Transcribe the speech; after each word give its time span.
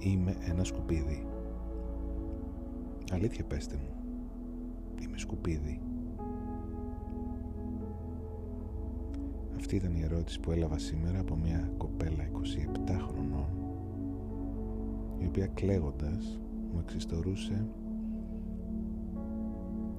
Είμαι 0.00 0.36
ένα 0.40 0.64
σκουπίδι. 0.64 1.26
Αλήθεια 3.12 3.44
πέστε 3.44 3.76
μου. 3.76 3.94
Είμαι 5.02 5.18
σκουπίδι. 5.18 5.80
Αυτή 9.56 9.76
ήταν 9.76 9.96
η 9.96 10.02
ερώτηση 10.02 10.40
που 10.40 10.50
έλαβα 10.50 10.78
σήμερα 10.78 11.20
από 11.20 11.36
μια 11.36 11.70
κοπέλα 11.76 12.28
27 12.88 12.96
χρονών 13.08 13.60
η 15.18 15.26
οποία 15.26 15.46
κλαίγοντας 15.46 16.40
μου 16.72 16.78
εξιστορούσε 16.82 17.66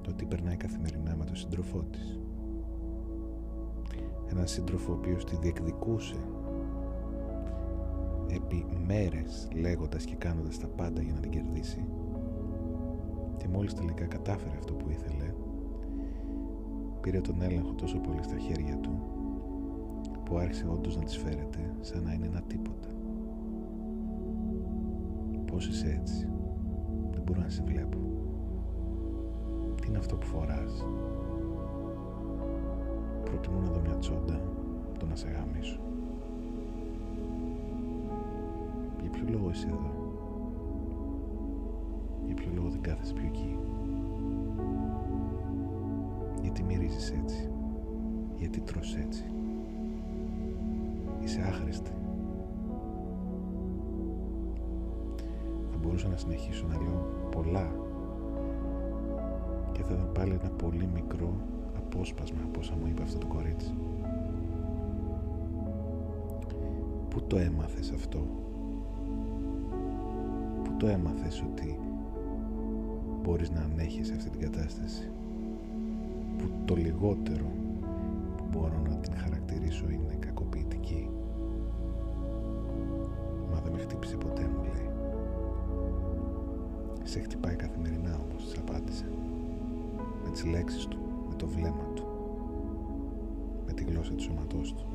το 0.00 0.10
ότι 0.10 0.24
περνάει 0.24 0.56
καθημερινά 0.56 1.16
με 1.16 1.24
τον 1.24 1.36
σύντροφό 1.36 1.84
της. 1.90 2.20
Ένα 4.30 4.46
σύντροφο 4.46 4.92
ο 4.92 4.94
οποίος 4.94 5.24
τη 5.24 5.36
διεκδικούσε 5.36 6.16
επί 8.34 8.66
μέρες 8.86 9.48
λέγοντας 9.54 10.04
και 10.04 10.14
κάνοντας 10.14 10.58
τα 10.58 10.66
πάντα 10.66 11.02
για 11.02 11.12
να 11.12 11.20
την 11.20 11.30
κερδίσει 11.30 11.84
και 13.36 13.48
μόλις 13.48 13.74
τελικά 13.74 14.06
κατάφερε 14.06 14.56
αυτό 14.56 14.74
που 14.74 14.90
ήθελε 14.90 15.34
πήρε 17.00 17.20
τον 17.20 17.42
έλεγχο 17.42 17.72
τόσο 17.72 17.98
πολύ 17.98 18.22
στα 18.22 18.38
χέρια 18.38 18.76
του 18.76 19.12
που 20.24 20.38
άρχισε 20.38 20.66
όντως 20.68 20.96
να 20.96 21.02
της 21.02 21.16
φέρεται 21.16 21.74
σαν 21.80 22.02
να 22.02 22.12
είναι 22.12 22.26
ένα 22.26 22.42
τίποτα. 22.42 22.88
Πώς 25.46 25.66
είσαι 25.66 25.98
έτσι, 26.00 26.28
δεν 27.12 27.22
μπορώ 27.22 27.40
να 27.40 27.48
σε 27.48 27.62
βλέπω. 27.66 27.98
Τι 29.80 29.88
είναι 29.88 29.98
αυτό 29.98 30.16
που 30.16 30.26
φοράς; 30.26 30.86
Προτιμώ 33.24 33.60
να 33.60 33.70
δω 33.70 33.80
μια 33.80 33.98
τσόντα, 33.98 34.40
το 34.98 35.06
να 35.06 35.16
σε 35.16 35.28
γαμίσω. 35.28 35.80
Είσαι 39.52 39.68
εδώ. 39.68 39.90
Για 42.26 42.34
ποιο 42.34 42.50
λόγο 42.54 42.68
δεν 42.68 42.80
κάθεσαι 42.80 43.12
πιο 43.12 43.26
εκεί; 43.26 43.58
Γιατί 46.42 46.62
μυρίζεις 46.62 47.10
έτσι; 47.10 47.50
Γιατί 48.36 48.60
τρως 48.60 48.96
έτσι; 48.96 49.24
Είσαι 51.20 51.40
άχρηστη. 51.40 51.90
Θα 55.70 55.76
μπορούσα 55.80 56.08
να 56.08 56.16
συνεχίσω 56.16 56.66
να 56.66 56.76
λέω 56.76 57.28
πολλά 57.30 57.70
και 59.72 59.82
θα 59.82 59.94
ήταν 59.94 60.10
πάλι 60.12 60.38
ένα 60.40 60.50
πολύ 60.50 60.88
μικρό 60.94 61.34
απόσπασμα 61.76 62.40
από 62.44 62.60
όσα 62.60 62.74
μου 62.80 62.86
είπε 62.86 63.02
αυτό 63.02 63.18
το 63.18 63.26
κορίτσι. 63.26 63.74
Πού 67.08 67.22
το 67.22 67.36
έμαθες 67.36 67.90
αυτό; 67.90 68.26
Πού 70.82 70.88
το 70.88 70.94
έμαθες 70.94 71.42
ότι 71.42 71.78
μπορείς 73.22 73.50
να 73.50 73.60
ανέχεις 73.60 74.10
αυτή 74.10 74.30
την 74.30 74.40
κατάσταση; 74.40 75.10
Που 76.38 76.44
το 76.64 76.74
λιγότερο 76.74 77.44
που 78.36 78.44
μπορώ 78.50 78.82
να 78.88 78.96
την 78.96 79.16
χαρακτηρίσω 79.16 79.84
είναι 79.90 80.16
κακοποιητική. 80.18 81.08
Μα 83.52 83.60
δεν 83.60 83.72
με 83.72 83.78
χτύπησε 83.78 84.16
ποτέ 84.16 84.42
μου 84.42 84.62
λέει. 84.62 84.88
Σε 87.02 87.20
χτυπάει 87.20 87.54
καθημερινά 87.56 88.20
όμως, 88.28 88.44
της 88.44 88.58
απάντησε. 88.58 89.06
Με 90.24 90.30
τις 90.30 90.44
λέξεις 90.44 90.86
του, 90.86 90.98
με 91.28 91.34
το 91.34 91.46
βλέμμα 91.46 91.86
του, 91.94 92.04
με 93.66 93.72
τη 93.72 93.84
γλώσσα 93.84 94.12
του 94.12 94.22
σώματός 94.22 94.74
του. 94.74 94.86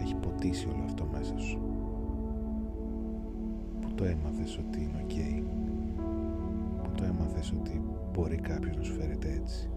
Έχει 0.00 0.14
ποτίσει 0.14 0.68
όλο 0.68 0.84
αυτό 0.84 1.06
μέσα 1.12 1.38
σου. 1.38 1.58
Πού 3.94 4.02
το 4.02 4.06
έμαθες 4.06 4.58
ότι 4.58 4.80
είναι 4.80 5.04
οκ; 5.04 5.14
Πού 6.82 6.90
το 6.94 7.04
έμαθες 7.04 7.52
ότι 7.60 7.82
μπορεί 8.12 8.36
κάποιος 8.36 8.76
να 8.76 8.82
σου 8.82 8.92
φέρεται 8.92 9.40
έτσι; 9.42 9.70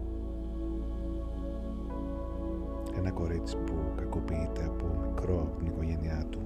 Ένα 2.96 3.10
κορίτσι 3.10 3.56
που 3.56 3.74
κακοποιείται 3.96 4.64
από 4.64 4.86
μικρό 5.06 5.40
από 5.40 5.56
την 5.58 5.66
οικογένειά 5.66 6.24
του 6.30 6.40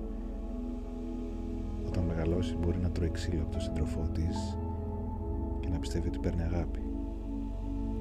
όταν 1.87 2.05
μεγαλώσει 2.05 2.57
μπορεί 2.57 2.79
να 2.79 2.91
τρώει 2.91 3.11
ξύλο 3.11 3.43
από 3.43 3.51
τον 3.51 3.61
σύντροφό 3.61 4.09
της 4.13 4.59
και 5.61 5.69
να 5.69 5.79
πιστεύει 5.79 6.09
ότι 6.09 6.19
παίρνει 6.19 6.43
αγάπη. 6.43 6.81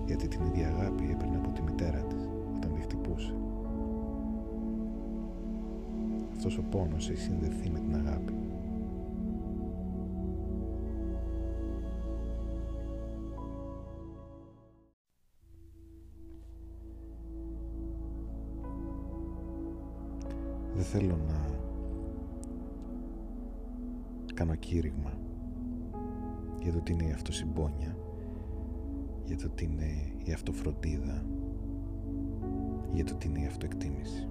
Γιατί 0.06 0.28
την 0.28 0.45
ίδια 0.45 0.68
αγάπη 0.68 1.09
έπαιρνε 1.12 1.38
από 1.38 1.50
τη 1.50 1.62
μητέρα 1.62 2.00
της 2.00 2.29
όταν 2.56 2.74
τη 2.74 2.81
χτυπούσε. 2.81 3.34
Αυτός 6.35 6.57
ο 6.57 6.63
πόνος 6.69 7.09
έχει 7.09 7.22
συνδεθεί 7.22 7.69
με 7.69 7.79
την 7.79 7.95
αγάπη. 7.95 8.41
Θέλω 20.91 21.18
να 21.28 21.50
κάνω 24.34 24.56
κήρυγμα 24.56 25.12
για 26.62 26.72
το 26.72 26.79
τι 26.79 26.91
είναι 26.91 27.03
η 27.03 27.12
αυτοσυμπόνια 27.12 27.97
για 29.25 29.38
το 29.38 29.50
τι 29.50 29.66
είναι 29.66 30.13
η 30.24 30.31
αυτοφροντίδα 30.31 31.25
για 32.94 33.06
το 33.06 33.16
τι 33.16 33.28
είναι 33.28 33.41
η 33.41 33.46
αυτοεκτίμηση. 33.46 34.28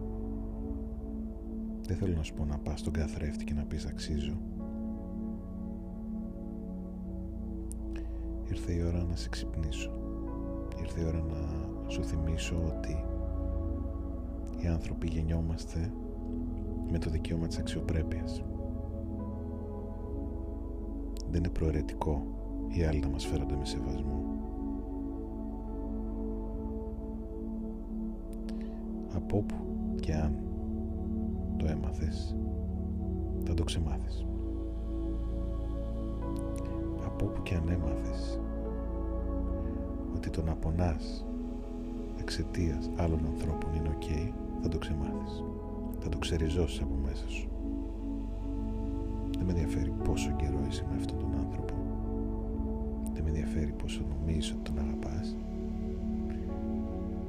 Δεν 1.82 1.97
θέλω 1.97 2.16
να 2.16 2.22
σου 2.22 2.34
πω 2.34 2.44
να 2.44 2.59
πας 2.59 2.81
στον 2.81 2.93
καθρέφτη 2.93 3.44
και 3.44 3.54
να 3.54 3.65
πεις 3.65 3.87
αξίζω 3.87 4.37
ήρθε 8.49 8.72
η 8.72 8.82
ώρα 8.82 9.04
να 9.04 9.16
σε 9.16 9.28
ξυπνήσω. 9.28 9.93
Ήρθε 10.81 11.00
η 11.00 11.04
ώρα 11.04 11.20
να 11.20 11.88
σου 11.88 12.04
θυμίσω 12.04 12.56
ότι 12.76 13.04
οι 14.62 14.66
άνθρωποι 14.66 15.09
γεννιόμαστε 15.09 15.93
με 16.90 16.98
το 16.98 17.10
δικαίωμα 17.10 17.46
της 17.46 17.58
αξιοπρέπειας 17.58 18.42
δεν 21.30 21.38
είναι 21.38 21.48
προαιρετικό 21.48 22.22
οι 22.68 22.84
άλλοι 22.84 22.98
να 22.98 23.08
μας 23.08 23.26
φέρονται 23.26 23.56
με 23.56 23.64
σεβασμό. 23.64 24.24
Από 29.14 29.36
όπου 29.36 29.54
και 30.00 30.14
αν 30.14 30.38
το 31.56 31.66
έμαθες, 31.66 32.36
θα 33.44 33.54
το 33.54 33.64
ξεμάθεις. 33.64 34.26
Από 37.04 37.26
όπου 37.26 37.42
και 37.42 37.54
αν 37.54 37.68
έμαθες 37.68 38.40
ότι 40.16 40.30
το 40.30 40.42
να 40.42 40.54
πονάς 40.54 41.26
εξαιτίας 42.20 42.90
άλλων 42.96 43.26
ανθρώπων 43.26 43.74
είναι 43.74 43.96
ok, 44.00 44.32
θα 44.62 44.68
το 44.68 44.78
ξεμάθεις. 44.78 45.44
Θα 46.00 46.09
το 46.09 46.19
ξεριζώσεις 46.19 46.81
από 46.81 46.94
μέσα 47.05 47.28
σου. 47.28 47.50
Δεν 49.37 49.44
με 49.44 49.53
ενδιαφέρει 49.53 49.93
πόσο 50.05 50.31
καιρό 50.37 50.65
είσαι 50.69 50.87
με 50.91 50.97
αυτόν 50.97 51.19
τον 51.19 51.34
άνθρωπο. 51.38 51.75
Δεν 53.15 53.22
με 53.22 53.28
ενδιαφέρει 53.28 53.72
πόσο 53.72 54.03
νομίζεις 54.09 54.50
ότι 54.50 54.61
τον 54.71 54.78
αγαπάς. 54.78 55.37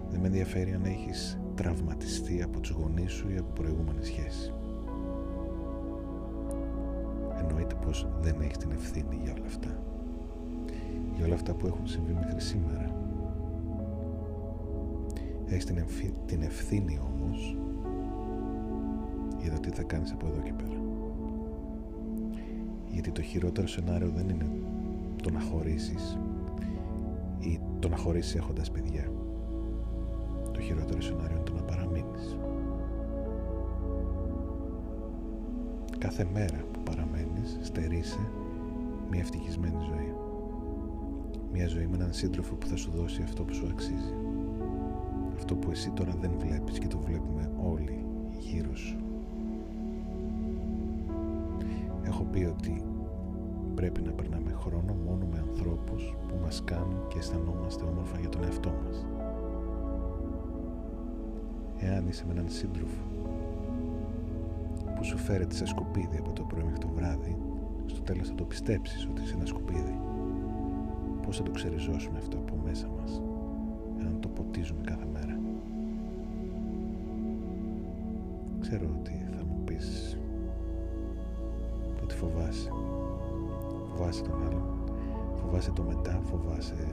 Δεν 0.10 0.20
με 0.20 0.28
ενδιαφέρει 0.28 0.74
αν 0.74 0.86
έχεις 0.86 1.40
τραυματιστεί 1.56 2.42
από 2.42 2.60
τους 2.60 2.70
γονείς 2.70 3.12
σου 3.12 3.30
ή 3.30 3.38
από 3.38 3.52
προηγούμενη 3.54 4.04
σχέση. 4.04 4.54
Εννοείται 7.40 7.76
πως 7.86 8.08
δεν 8.22 8.42
έχεις 8.42 8.58
την 8.58 8.72
ευθύνη 8.72 9.20
για 9.24 9.34
όλα 9.34 9.46
αυτά. 9.46 9.80
Για 11.16 11.26
όλα 11.26 11.36
αυτά 11.36 11.54
που 11.54 11.68
έχουν 11.68 11.88
συμβεί 11.88 12.14
μέχρι 12.14 12.42
σήμερα. 12.42 12.96
Έχεις 15.46 15.66
την, 15.66 15.86
την 16.26 16.42
ευθύνη 16.42 17.00
όμως 17.14 17.58
για 19.42 19.52
το 19.52 19.60
τι 19.60 19.70
θα 19.70 19.84
κάνεις 19.84 20.12
από 20.12 20.28
εδώ 20.28 20.40
και 20.40 20.54
πέρα. 20.54 20.80
Γιατί 22.92 23.12
το 23.12 23.22
χειρότερο 23.22 23.68
σενάριο 23.68 24.10
δεν 24.16 24.30
είναι 24.30 24.50
το 25.24 25.30
να 25.30 25.40
χωρίσεις 25.40 26.18
ή 27.40 27.60
το 27.80 27.90
να 27.90 27.96
χωρίσεις 27.96 28.36
έχοντας 28.36 28.72
παιδιά. 28.72 29.12
Το 30.52 30.62
χειρότερο 30.62 31.02
σενάριο 31.02 31.36
είναι 31.36 31.44
το 31.44 31.54
να 31.54 31.62
παραμείνεις. 31.62 32.38
Κάθε 35.98 36.28
μέρα 36.34 36.58
που 36.72 36.80
παραμένεις 36.80 37.60
στερείσαι 37.62 38.30
μια 39.10 39.20
ευτυχισμένη 39.20 39.78
ζωή. 39.80 40.14
Μια 41.54 41.68
ζωή 41.68 41.88
με 41.88 41.96
έναν 41.96 42.14
σύντροφο 42.14 42.56
που 42.56 42.68
θα 42.68 42.76
σου 42.76 42.92
δώσει 42.92 43.22
αυτό 43.22 43.44
που 43.44 43.54
σου 43.54 43.68
αξίζει. 43.72 44.14
Αυτό 45.36 45.56
που 45.56 45.72
εσύ 45.72 45.90
τώρα 45.90 46.16
δεν 46.22 46.32
βλέπεις 46.38 46.80
και 46.80 46.88
το 46.88 46.98
βλέπουμε 46.98 47.52
όλοι 47.58 48.06
γύρω 48.40 48.76
σου 48.76 49.11
έχω 52.22 52.30
πει 52.30 52.44
ότι 52.44 52.84
πρέπει 53.76 54.02
να 54.02 54.12
περνάμε 54.12 54.52
χρόνο 54.52 54.94
μόνο 55.06 55.26
με 55.32 55.38
ανθρώπους 55.50 56.16
που 56.28 56.36
μας 56.42 56.64
κάνουν 56.66 57.08
και 57.08 57.18
αισθανόμαστε 57.18 57.84
όμορφα 57.84 58.20
για 58.20 58.30
τον 58.30 58.44
εαυτό 58.44 58.74
μας. 58.84 59.06
Εάν 61.78 62.08
είσαι 62.08 62.26
με 62.26 62.32
έναν 62.34 62.50
σύντροφο 62.50 63.02
που 64.86 64.94
που 64.96 65.04
σου 65.04 65.18
φέρεται 65.18 65.56
σε 65.56 65.66
σκουπίδι 65.66 66.18
από 66.18 66.34
το 66.34 66.44
πρωί 66.44 66.64
μέχρι 66.64 66.78
το 66.80 66.88
βράδυ, 66.96 67.38
στο 67.86 68.02
τέλος 68.02 68.28
θα 68.28 68.36
το 68.36 68.44
πιστέψεις 68.44 69.08
ότι 69.12 69.22
είσαι 69.22 69.36
ένα 69.36 69.46
σκουπίδι. 69.46 70.00
Πώς 71.26 71.38
θα 71.38 71.44
το 71.44 71.52
ξεριζώσουμε 71.52 72.18
αυτό 72.18 72.38
από 72.38 72.56
μέσα 72.64 72.88
μας, 72.88 73.22
εάν 74.00 74.20
το 74.20 74.28
ποτίζουμε 74.28 74.82
κάθε 74.86 75.06
μέρα; 75.14 75.40
Ξέρω 78.60 78.88
ότι 79.00 79.21
φοβάσαι. 82.22 82.72
Φοβάσαι 83.90 84.22
τον 84.22 84.48
άλλο, 84.48 84.64
φοβάσαι 85.36 85.72
το 85.72 85.84
μετά, 85.84 86.20
φοβάσαι 86.24 86.88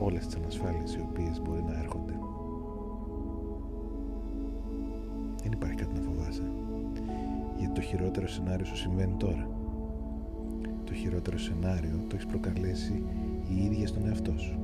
όλες 0.00 0.26
τις 0.26 0.34
ανασφάλειες 0.36 0.94
οι 0.94 1.06
οποίες 1.10 1.40
μπορεί 1.42 1.62
να 1.62 1.78
έρχονται. 1.78 2.18
Δεν 5.42 5.52
υπάρχει 5.52 5.74
κάτι 5.74 5.94
να 5.94 6.00
φοβάσαι. 6.00 6.42
Γιατί 7.56 7.72
το 7.74 7.80
χειρότερο 7.80 8.28
σενάριο 8.28 8.66
σου 8.66 8.76
συμβαίνει 8.76 9.14
τώρα. 9.16 9.48
Το 10.84 10.94
χειρότερο 10.94 11.38
σενάριο 11.38 12.00
το 12.08 12.14
έχεις 12.14 12.26
προκαλέσει 12.26 13.04
η 13.48 13.64
ίδια 13.64 13.86
στον 13.86 14.06
εαυτό 14.06 14.38
σου. 14.38 14.58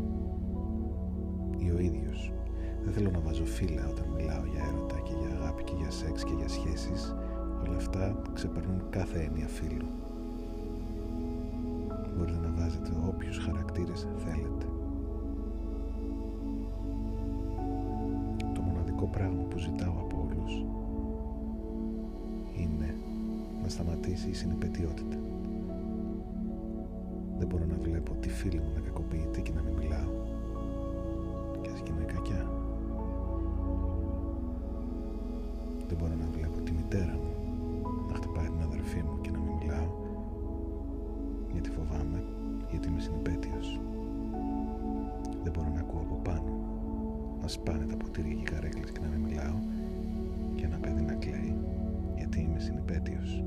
Ή 1.59 1.71
ο 1.71 1.79
ίδιος. 1.79 2.33
Δεν 2.85 2.93
θέλω 2.93 3.11
να 3.11 3.21
βάζω 3.21 3.45
φύλλα 3.45 3.89
όταν 3.89 4.07
μιλάω 4.17 4.45
για 4.45 4.65
έρωτα 4.69 4.99
και 5.01 5.13
για 5.21 5.37
αγάπη 5.39 5.63
και 5.65 5.75
για 5.81 5.91
σεξ 5.91 6.25
και 6.25 6.35
για 6.39 6.49
σχέσεις. 6.49 7.15
Όλα 7.69 7.77
αυτά 7.77 8.17
ξεπερνούν 8.35 8.83
κάθε 8.91 9.19
έννοια 9.19 9.49
φίλου. 9.49 9.87
Μπορείτε 12.17 12.39
να 12.39 12.53
βάζετε 12.61 12.91
όποιους 13.09 13.39
χαρακτήρες 13.39 14.09
θέλετε. 14.17 14.67
Το 18.55 18.61
μοναδικό 18.61 19.07
πράγμα 19.07 19.43
που 19.43 19.59
ζητάω 19.59 19.95
από 20.01 20.29
όλους 20.29 20.65
είναι 22.57 22.95
να 23.63 23.69
σταματήσει 23.69 24.29
η 24.29 24.35
συνυπετιότητα. 24.35 25.17
Δεν 27.39 27.49
μπορώ 27.49 27.65
να 27.65 27.77
βλέπω 27.83 28.13
τη 28.21 28.29
φίλη 28.29 28.59
μου 28.59 28.71
να 28.75 28.81
κακοποιείται 28.81 29.41
και 29.41 29.53
να 29.55 29.63
μην 29.63 29.73
μιλάω. 29.73 30.13
Και 31.61 31.71
ας 31.71 31.81
γίνω 31.85 32.01
η 32.01 32.05
κακιά. 32.05 32.46
Να 47.47 47.53
σπάνε 47.53 47.85
τα 47.85 47.97
ποτήρια 47.97 48.35
και 48.35 48.41
οι 48.41 48.55
καρέκλες 48.55 48.91
και 48.91 49.01
να 49.01 49.09
μην 49.09 49.21
μιλάω 49.21 49.59
και 50.55 50.65
ένα 50.65 50.77
παιδί 50.77 51.03
να 51.03 51.15
κλαίει 51.15 51.57
γιατί 52.17 52.41
είμαι 52.41 52.59
συνυπέτειος. 52.59 53.45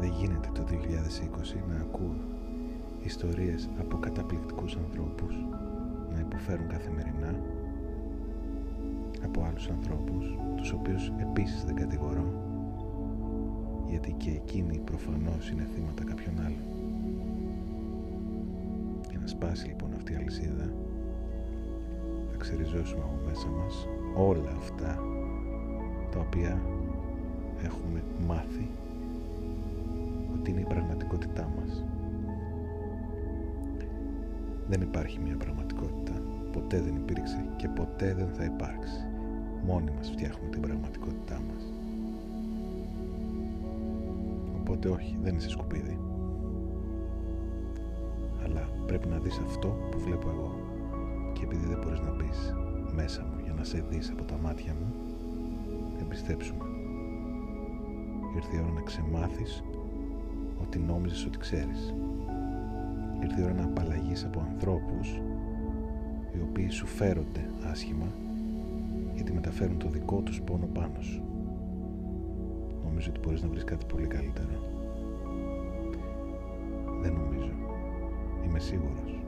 Δεν 0.00 0.10
γίνεται 0.10 0.48
το 0.54 0.62
2020 0.62 1.68
να 1.68 1.76
ακούω 1.80 2.14
ιστορίες 3.02 3.68
από 3.78 3.96
καταπληκτικούς 3.96 4.76
ανθρώπους 4.76 5.34
να 6.12 6.20
υποφέρουν 6.20 6.68
καθημερινά 6.68 7.40
από 9.24 9.42
άλλους 9.42 9.68
ανθρώπους 9.68 10.36
τους 10.56 10.72
οποίους 10.72 11.12
επίσης 11.20 11.64
δεν 11.64 11.74
κατηγορώ 11.74 12.24
γιατί 13.88 14.12
και 14.12 14.30
εκείνοι 14.30 14.78
προφανώς 14.78 15.50
είναι 15.50 15.66
θύματα 15.74 16.04
κάποιον 16.04 16.34
άλλων. 16.38 16.87
Για 19.28 19.36
να 19.36 19.46
σπάσει 19.46 19.66
λοιπόν 19.66 19.94
αυτή 19.94 20.12
η 20.12 20.16
αλυσίδα 20.16 20.72
θα 22.30 22.36
ξεριζώσουμε 22.38 23.02
από 23.02 23.18
μέσα 23.26 23.48
μας 23.48 23.86
όλα 24.16 24.50
αυτά 24.56 25.02
τα 26.10 26.18
οποία 26.18 26.60
έχουμε 27.64 28.02
μάθει 28.26 28.70
ότι 30.34 30.50
είναι 30.50 30.60
η 30.60 30.66
πραγματικότητά 30.68 31.52
μας. 31.56 31.84
Δεν 34.68 34.80
υπάρχει 34.80 35.18
μια 35.20 35.36
πραγματικότητα. 35.36 36.22
Ποτέ 36.52 36.80
δεν 36.80 36.94
υπήρξε 36.96 37.48
και 37.56 37.68
ποτέ 37.68 38.14
δεν 38.14 38.28
θα 38.28 38.44
υπάρξει. 38.44 39.06
Μόνοι 39.66 39.90
μας 39.96 40.10
φτιάχνουμε 40.10 40.50
την 40.50 40.60
πραγματικότητά 40.60 41.40
μας. 41.48 41.72
Οπότε 44.60 44.88
όχι, 44.88 45.18
δεν 45.22 45.36
είσαι 45.36 45.48
σκουπίδι. 45.48 46.07
Αλλά 48.88 48.98
πρέπει 48.98 49.14
να 49.14 49.18
δεις 49.18 49.38
αυτό 49.38 49.68
που 49.90 49.98
βλέπω 49.98 50.28
εγώ. 50.28 50.54
Και 51.32 51.44
επειδή 51.44 51.66
δεν 51.66 51.78
μπορείς 51.84 52.00
να 52.00 52.10
μπεις 52.10 52.54
μέσα 52.94 53.22
μου 53.22 53.40
για 53.44 53.52
να 53.52 53.64
σε 53.64 53.84
δεις 53.90 54.10
από 54.10 54.24
τα 54.24 54.38
μάτια 54.42 54.74
μου, 54.78 54.92
εμπιστέψουμε. 56.00 56.64
Ήρθε 58.36 58.56
η 58.56 58.60
ώρα 58.62 58.72
να 58.72 58.80
ξεμάθεις 58.80 59.64
ότι 60.62 60.78
νόμιζες 60.78 61.26
ότι 61.26 61.38
ξέρεις. 61.38 61.94
Ήρθε 63.22 63.40
η 63.40 63.44
ώρα 63.44 63.54
να 63.54 63.64
απαλλαγείς 63.64 64.24
από 64.24 64.40
ανθρώπους 64.40 65.20
οι 66.34 66.40
οποίοι 66.48 66.68
σου 66.68 66.86
φέρονται 66.86 67.50
άσχημα 67.70 68.06
γιατί 69.14 69.32
μεταφέρουν 69.32 69.78
το 69.78 69.88
δικό 69.88 70.20
τους 70.20 70.40
πόνο 70.40 70.66
πάνω 70.66 71.00
σου. 71.00 71.22
Νομίζω 72.84 73.10
ότι 73.10 73.20
μπορείς 73.20 73.42
να 73.42 73.48
βρεις 73.48 73.64
κάτι 73.64 73.86
πολύ 73.86 74.06
καλύτερο. 74.06 74.48
Δεν 77.02 77.12
νομίζω. 77.12 77.67
Είμαι 78.44 78.58
σίγουρος. 78.58 79.27